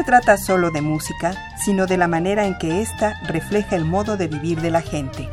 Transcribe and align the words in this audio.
Se 0.00 0.04
trata 0.04 0.38
solo 0.38 0.70
de 0.70 0.80
música, 0.80 1.34
sino 1.62 1.86
de 1.86 1.98
la 1.98 2.08
manera 2.08 2.46
en 2.46 2.56
que 2.56 2.80
ésta 2.80 3.20
refleja 3.26 3.76
el 3.76 3.84
modo 3.84 4.16
de 4.16 4.28
vivir 4.28 4.62
de 4.62 4.70
la 4.70 4.80
gente. 4.80 5.28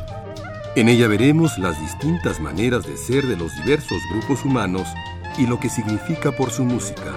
En 0.76 0.90
ella 0.90 1.08
veremos 1.08 1.58
las 1.58 1.80
distintas 1.80 2.42
maneras 2.42 2.86
de 2.86 2.98
ser 2.98 3.26
de 3.28 3.38
los 3.38 3.56
diversos 3.56 3.98
grupos 4.12 4.44
humanos 4.44 4.86
y 5.38 5.48
lo 5.48 5.58
que 5.58 5.70
significa 5.70 6.34
por 6.34 6.52
su 6.52 6.66
música. 6.66 7.14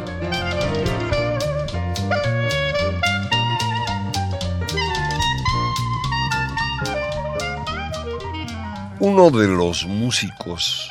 Uno 9.01 9.31
de 9.33 9.49
los 9.49 9.87
músicos 9.87 10.89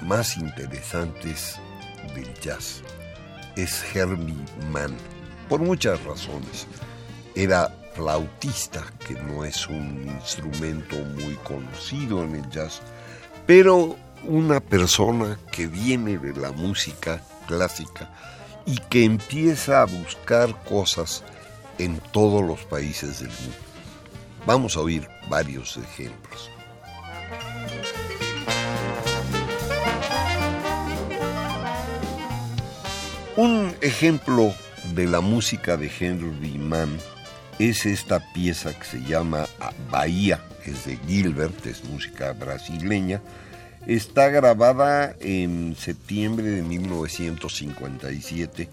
más 0.00 0.38
interesantes 0.38 1.60
del 2.14 2.32
jazz 2.40 2.82
es 3.54 3.84
Herbie 3.94 4.34
Mann, 4.72 4.96
por 5.50 5.60
muchas 5.60 6.02
razones. 6.04 6.68
Era 7.34 7.76
flautista, 7.94 8.84
que 9.06 9.14
no 9.14 9.44
es 9.44 9.66
un 9.66 10.06
instrumento 10.06 10.96
muy 10.96 11.34
conocido 11.42 12.22
en 12.22 12.36
el 12.36 12.48
jazz, 12.50 12.80
pero 13.46 13.96
una 14.22 14.60
persona 14.60 15.38
que 15.50 15.66
viene 15.66 16.18
de 16.18 16.40
la 16.40 16.52
música 16.52 17.20
clásica 17.48 18.08
y 18.64 18.76
que 18.76 19.04
empieza 19.04 19.82
a 19.82 19.86
buscar 19.86 20.54
cosas 20.64 21.24
en 21.78 21.98
todos 22.12 22.44
los 22.44 22.60
países 22.60 23.18
del 23.18 23.30
mundo. 23.30 23.56
Vamos 24.46 24.76
a 24.76 24.80
oír 24.80 25.08
varios 25.28 25.76
ejemplos. 25.76 26.48
Un 33.36 33.74
ejemplo 33.80 34.54
de 34.94 35.06
la 35.06 35.20
música 35.20 35.76
de 35.76 35.90
Henry 36.00 36.56
Mann 36.58 36.98
es 37.58 37.84
esta 37.86 38.20
pieza 38.32 38.78
que 38.78 38.84
se 38.84 39.00
llama 39.02 39.46
Bahía, 39.90 40.40
es 40.64 40.86
de 40.86 40.96
Gilbert, 41.06 41.66
es 41.66 41.84
música 41.84 42.32
brasileña. 42.32 43.20
Está 43.86 44.28
grabada 44.28 45.14
en 45.20 45.76
septiembre 45.76 46.48
de 46.48 46.62
1957 46.62 48.68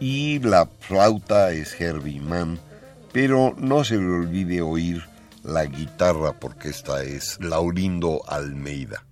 y 0.00 0.38
la 0.40 0.68
flauta 0.80 1.52
es 1.52 1.80
Herbie 1.80 2.20
Mann, 2.20 2.58
pero 3.12 3.54
no 3.56 3.84
se 3.84 3.96
le 3.96 4.10
olvide 4.10 4.60
oír 4.62 5.04
la 5.42 5.64
guitarra 5.64 6.34
porque 6.34 6.68
esta 6.68 7.02
es 7.02 7.38
Laurindo 7.40 8.22
Almeida. 8.28 9.07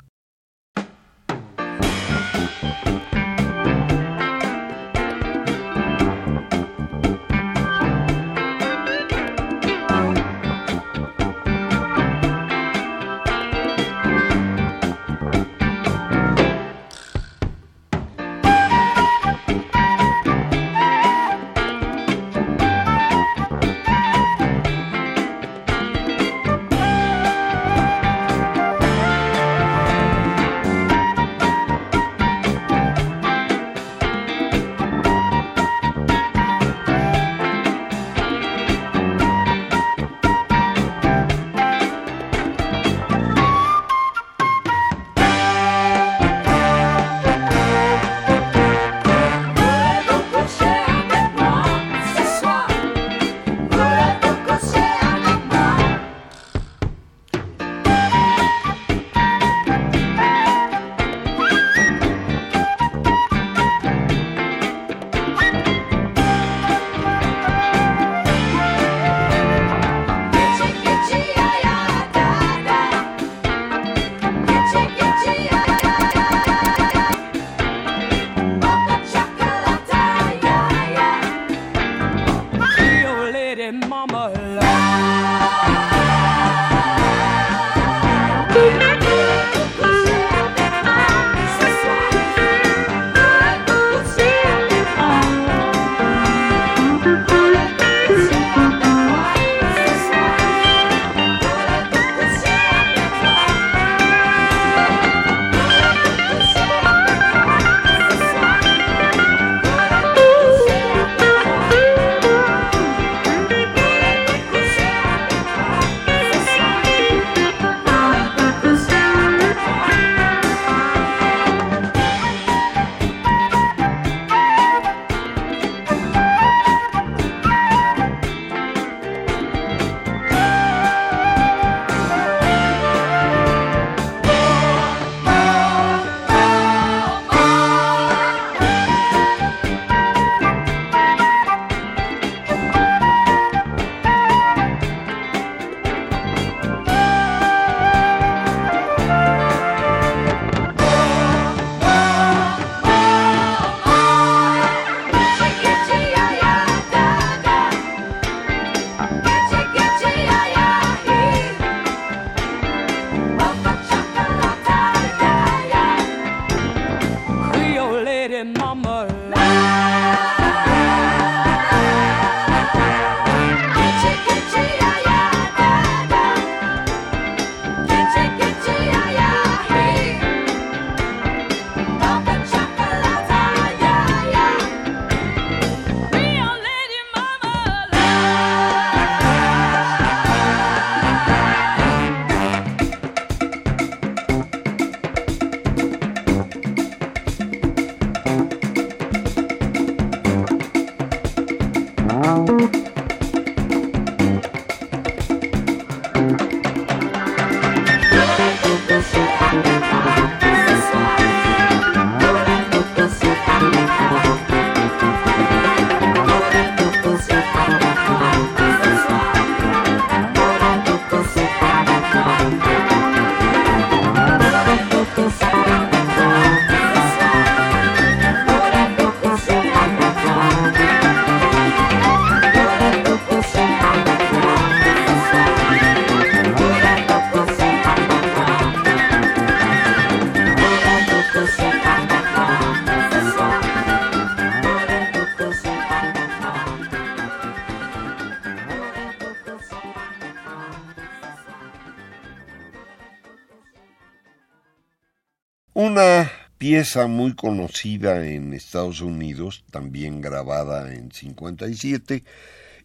Pieza 256.76 257.06
muy 257.06 257.34
conocida 257.34 258.26
en 258.26 258.52
Estados 258.52 259.00
Unidos, 259.00 259.64
también 259.70 260.20
grabada 260.20 260.92
en 260.92 261.10
57, 261.10 262.22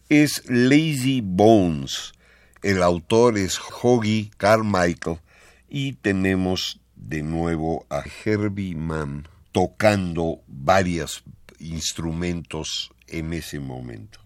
es 0.08 0.42
Lazy 0.46 1.20
Bones. 1.22 2.14
El 2.62 2.82
autor 2.82 3.36
es 3.36 3.60
Hoggy 3.60 4.30
Carmichael 4.38 5.18
y 5.68 5.92
tenemos 5.92 6.80
de 6.96 7.22
nuevo 7.22 7.84
a 7.90 8.02
Herbie 8.24 8.74
Mann 8.74 9.28
tocando 9.52 10.40
varios 10.46 11.22
instrumentos 11.58 12.92
en 13.08 13.34
ese 13.34 13.60
momento. 13.60 14.21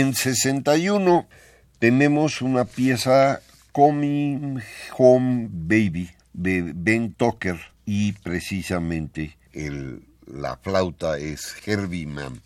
En 0.00 0.14
61 0.14 1.26
tenemos 1.80 2.40
una 2.40 2.64
pieza 2.64 3.40
Coming 3.72 4.60
Home 4.96 5.48
Baby 5.50 6.08
de 6.32 6.72
Ben 6.72 7.14
Tucker 7.14 7.58
y 7.84 8.12
precisamente 8.12 9.36
el, 9.52 10.04
la 10.24 10.56
flauta 10.58 11.18
es 11.18 11.56
Herbie 11.66 12.06
Mann. 12.06 12.40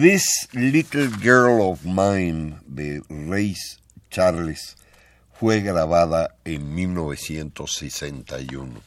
This 0.00 0.48
Little 0.54 1.10
Girl 1.22 1.70
of 1.70 1.84
Mine 1.84 2.60
de 2.66 3.02
Race 3.10 3.76
Charles 4.08 4.74
fue 5.34 5.60
grabada 5.60 6.36
en 6.46 6.74
1961. 6.74 8.80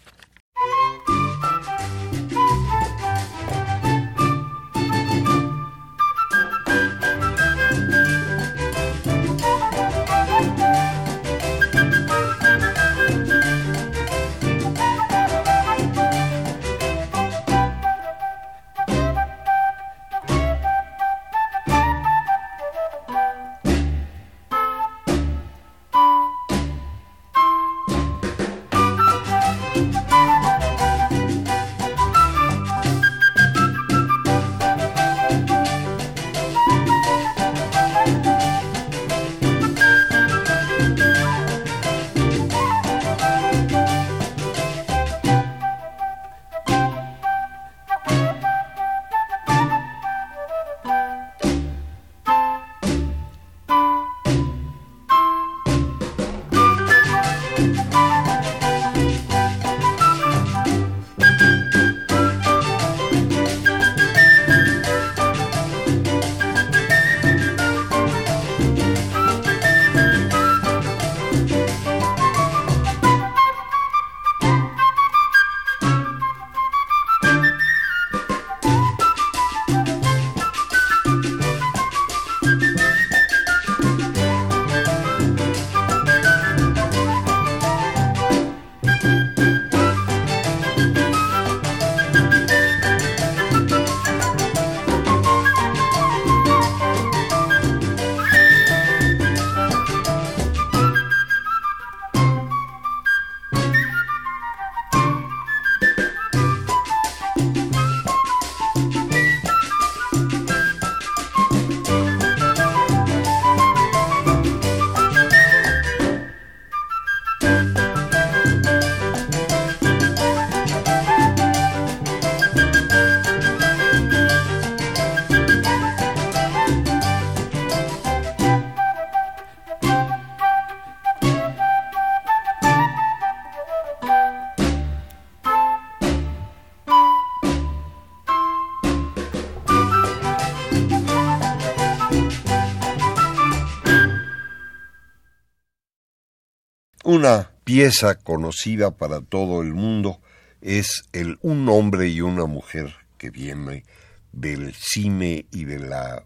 Pieza 147.74 148.20
conocida 148.20 148.92
para 148.92 149.22
todo 149.22 149.64
el 149.64 149.74
mundo 149.74 150.22
es 150.62 151.06
el 151.12 151.40
Un 151.42 151.68
hombre 151.70 152.08
y 152.08 152.22
una 152.22 152.46
mujer 152.46 152.94
que 153.18 153.32
viene 153.32 153.84
del 154.32 154.76
cine 154.76 155.48
y 155.52 155.66
de 155.66 155.80
la 155.80 156.24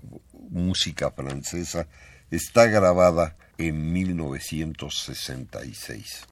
música 0.49 1.12
francesa. 1.12 1.88
Está 2.31 2.65
grabada 2.65 3.38
en 3.57 3.93
1966. 3.93 6.27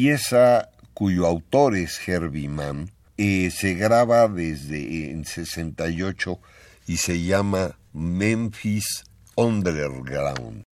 Pieza 0.00 0.70
cuyo 0.94 1.26
autor 1.26 1.76
es 1.76 2.00
Herbie 2.08 2.48
Mann, 2.48 2.90
eh, 3.18 3.50
se 3.50 3.74
graba 3.74 4.28
desde 4.28 5.10
en 5.10 5.26
68 5.26 6.40
y 6.86 6.96
se 6.96 7.22
llama 7.22 7.76
Memphis 7.92 9.04
Underground. 9.36 10.69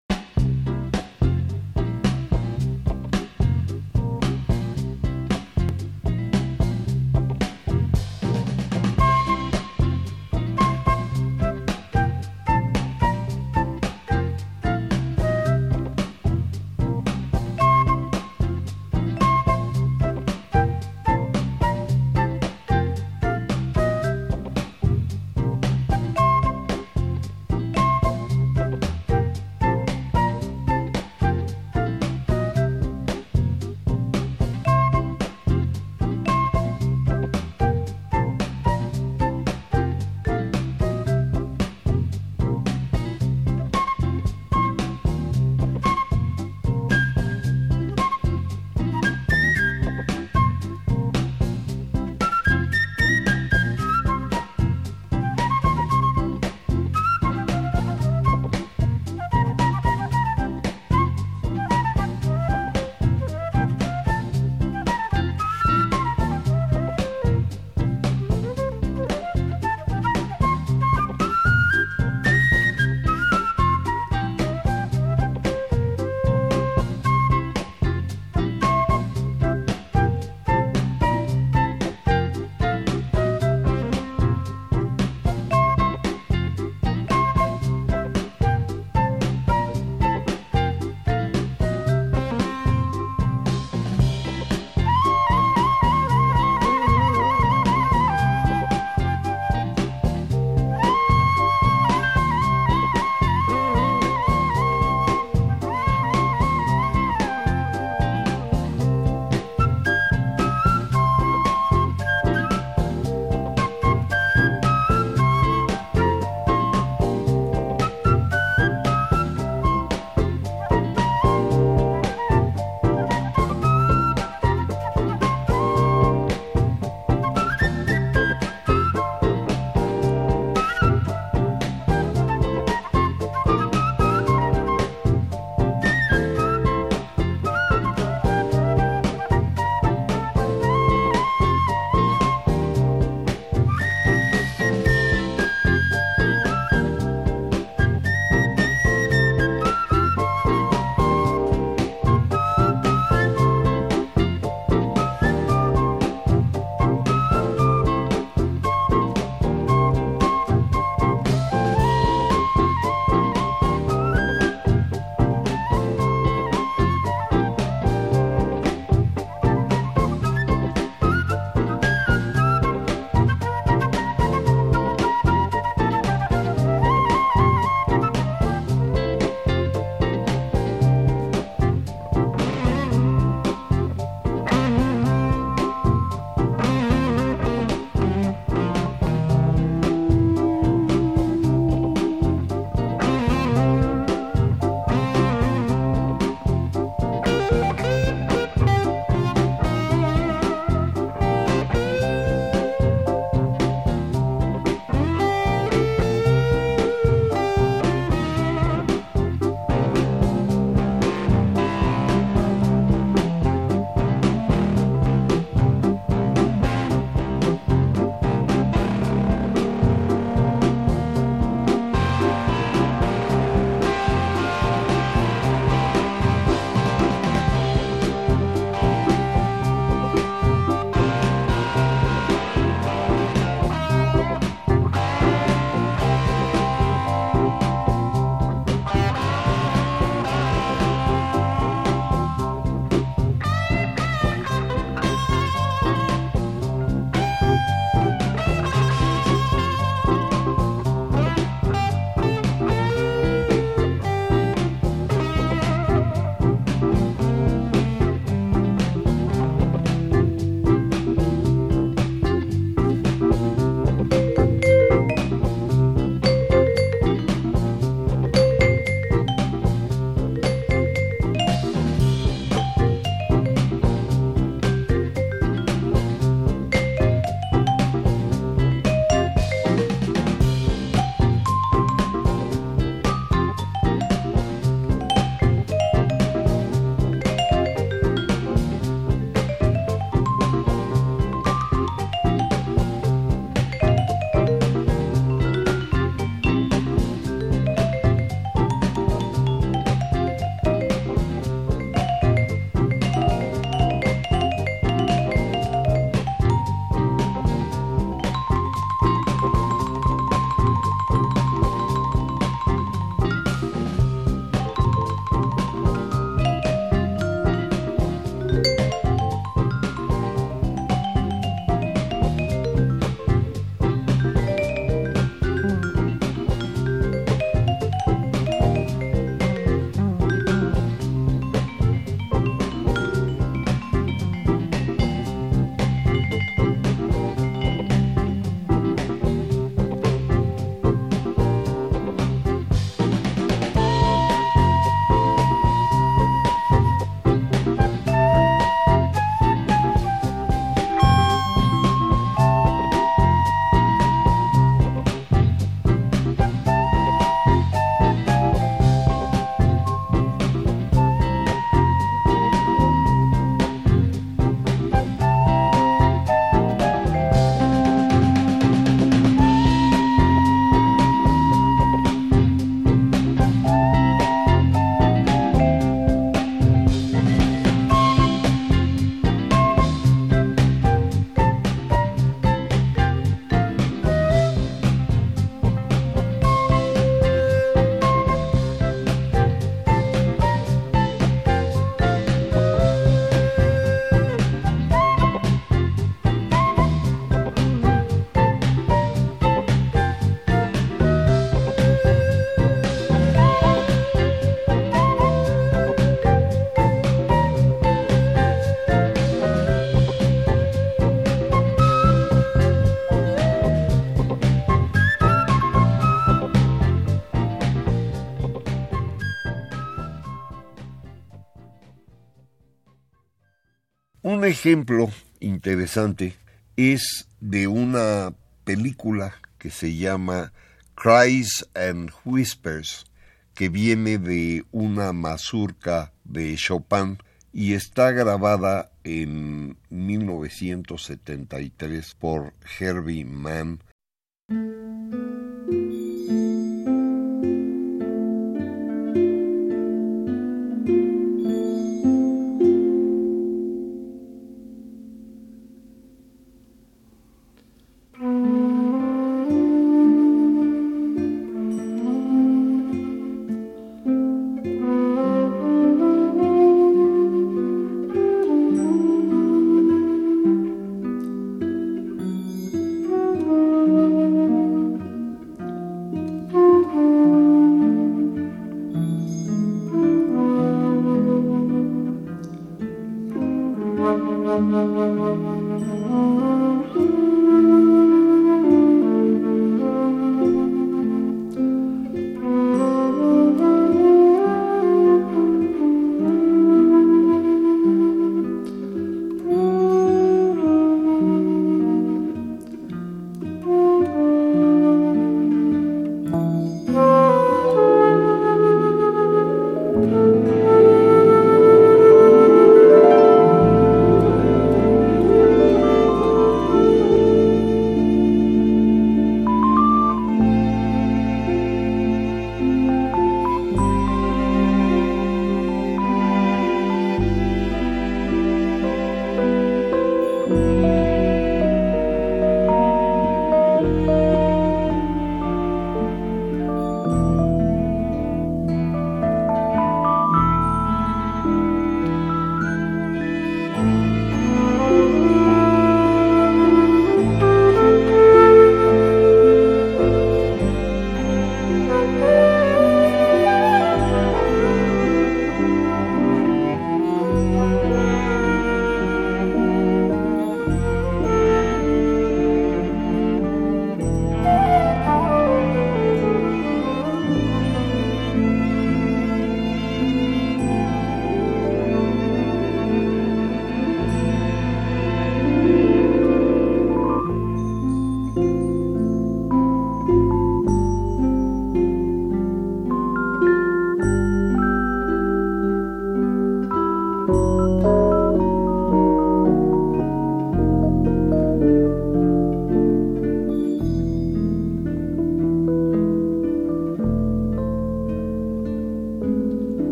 Un 424.45 424.51
ejemplo 424.51 425.09
interesante 425.41 426.37
es 426.77 427.27
de 427.41 427.67
una 427.67 428.35
película 428.65 429.37
que 429.57 429.71
se 429.71 429.97
llama 429.97 430.53
Cries 430.95 431.67
and 431.73 432.11
Whispers, 432.27 433.07
que 433.55 433.71
viene 433.71 434.19
de 434.19 434.67
una 434.71 435.15
mazurca 435.15 436.13
de 436.25 436.57
Chopin 436.57 437.17
y 437.55 437.73
está 437.73 438.11
grabada 438.11 438.93
en 439.03 439.79
1973 439.89 442.15
por 442.17 442.53
Herbie 442.79 443.25
Mann 443.25 443.81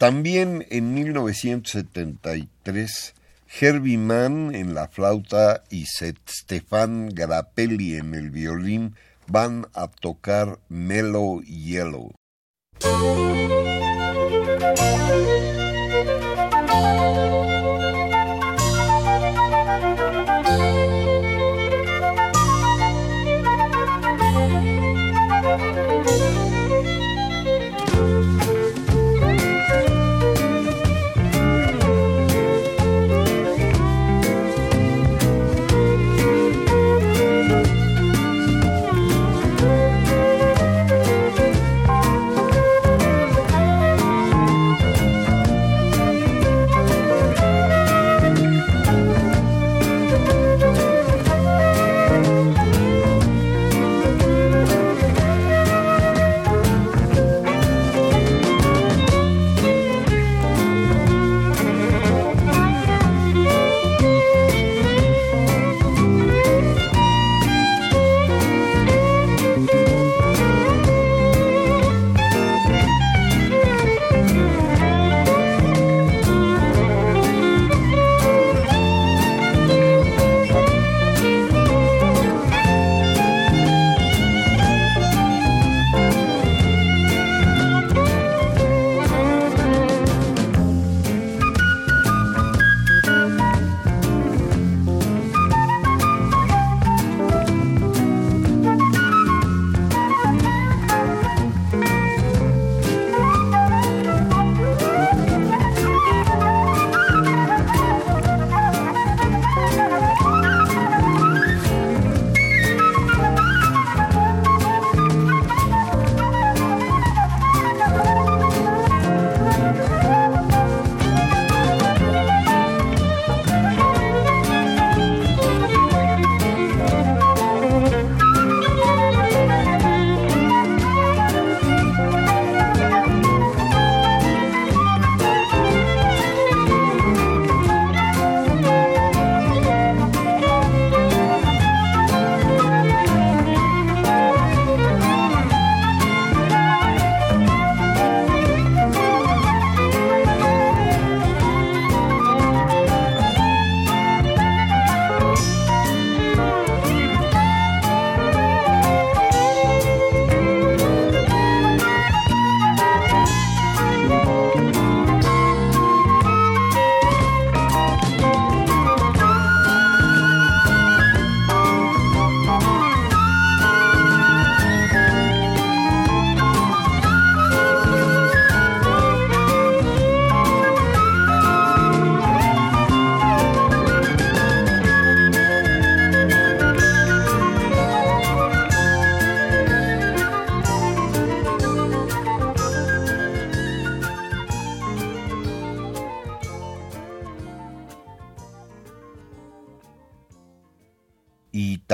También 0.00 0.64
en 0.70 0.94
1973, 0.94 3.14
Herbie 3.60 3.98
Mann 3.98 4.54
en 4.54 4.72
la 4.72 4.88
flauta 4.88 5.62
y 5.68 5.84
Stefan 5.84 7.10
Grappelli 7.10 7.96
en 7.96 8.14
el 8.14 8.30
violín 8.30 8.94
van 9.26 9.66
a 9.74 9.88
tocar 9.88 10.58
Mellow 10.70 11.42
Yellow. 11.42 12.14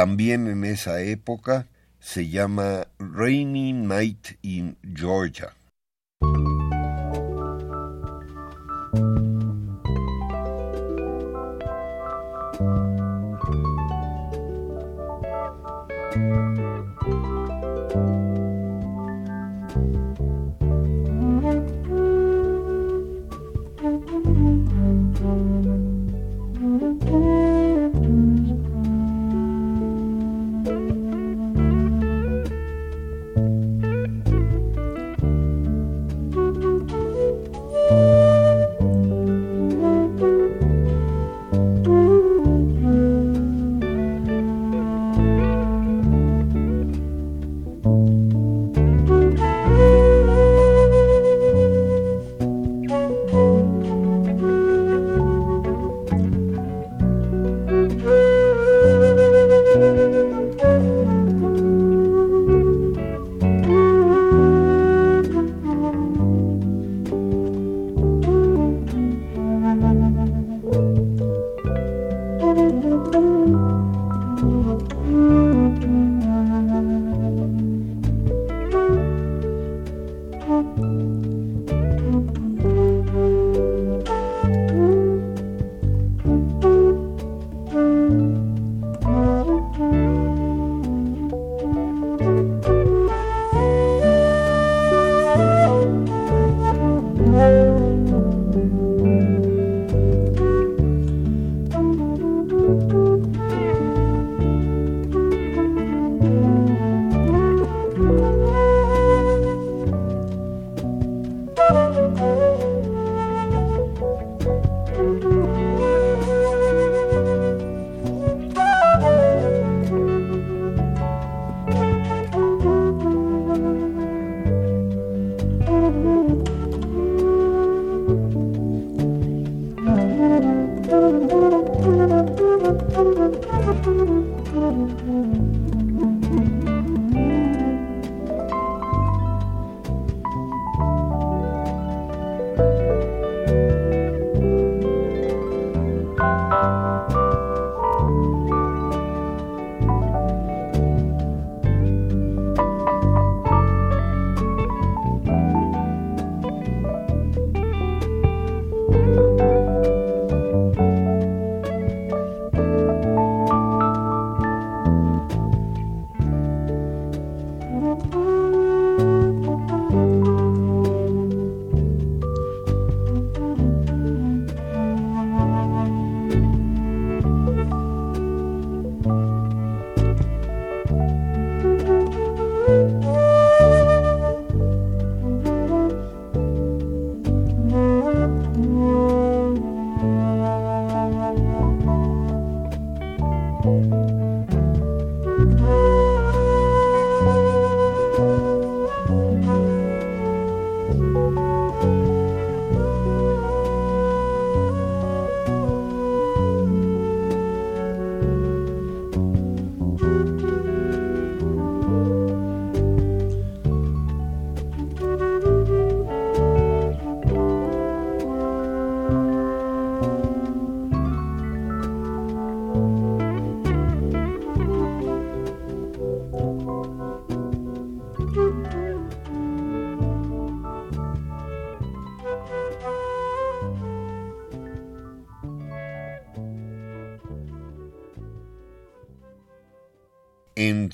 También 0.07 0.47
en 0.47 0.63
esa 0.63 1.01
época, 1.01 1.67
se 1.99 2.29
llama 2.29 2.87
Rainy 3.01 3.73
Night 3.73 4.39
in 4.43 4.77
Georgia. 4.95 5.53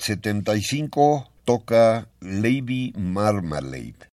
75 0.03 1.31
toca 1.45 2.05
Lady 2.19 2.91
Marmalade. 2.97 4.09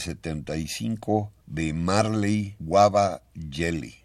75 0.00 1.30
de 1.46 1.72
Marley 1.72 2.56
Guava 2.58 3.22
Jelly. 3.34 3.99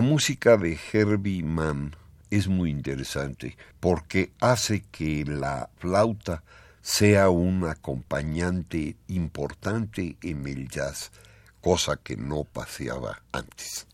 La 0.00 0.06
música 0.06 0.56
de 0.56 0.78
Herbie 0.94 1.42
Mann 1.42 1.94
es 2.30 2.48
muy 2.48 2.70
interesante 2.70 3.58
porque 3.80 4.32
hace 4.40 4.82
que 4.90 5.26
la 5.26 5.68
flauta 5.76 6.42
sea 6.80 7.28
un 7.28 7.68
acompañante 7.68 8.96
importante 9.08 10.16
en 10.22 10.46
el 10.46 10.70
jazz, 10.70 11.12
cosa 11.60 11.98
que 11.98 12.16
no 12.16 12.44
paseaba 12.44 13.20
antes. 13.30 13.86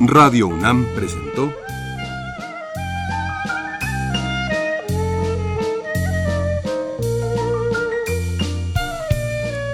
Radio 0.00 0.48
UNAM 0.48 0.84
presentó 0.96 1.54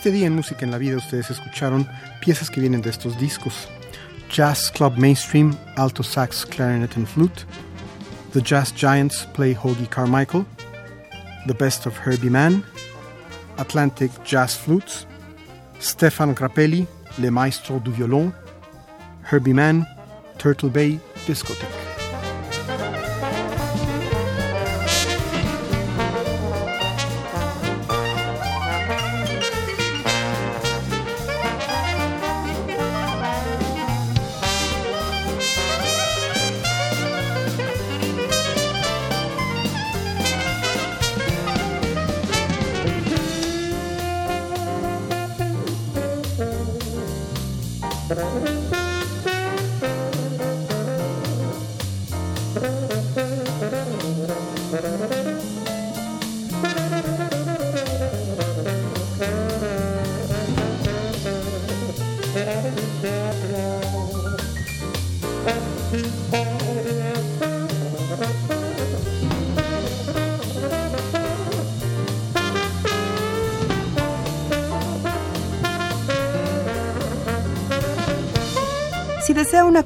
Este 0.00 0.12
día 0.12 0.28
en 0.28 0.34
Música 0.34 0.64
en 0.64 0.70
la 0.70 0.78
Vida 0.78 0.96
ustedes 0.96 1.30
escucharon 1.30 1.86
piezas 2.22 2.48
que 2.48 2.58
vienen 2.58 2.80
de 2.80 2.88
estos 2.88 3.18
discos. 3.18 3.68
Jazz 4.34 4.72
Club 4.74 4.96
Mainstream, 4.96 5.54
Alto 5.76 6.02
Sax, 6.02 6.46
Clarinet 6.46 6.96
and 6.96 7.06
Flute. 7.06 7.44
The 8.32 8.40
Jazz 8.40 8.72
Giants 8.74 9.28
play 9.34 9.54
Hoagie 9.54 9.90
Carmichael. 9.90 10.46
The 11.46 11.52
Best 11.52 11.86
of 11.86 11.98
Herbie 11.98 12.30
Mann. 12.30 12.64
Atlantic 13.58 14.10
Jazz 14.24 14.56
Flutes. 14.56 15.06
Stefan 15.80 16.34
Grappelli, 16.34 16.86
Le 17.18 17.30
Maestro 17.30 17.78
du 17.78 17.92
Violon. 17.92 18.32
Herbie 19.30 19.52
Mann. 19.52 19.86
Turtle 20.38 20.70
Bay 20.70 20.98
Discotheque. 21.26 21.79